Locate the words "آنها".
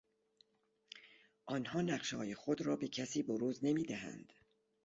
1.45-1.81